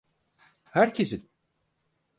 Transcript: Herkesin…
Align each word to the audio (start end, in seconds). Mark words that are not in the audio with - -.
Herkesin… 0.63 1.29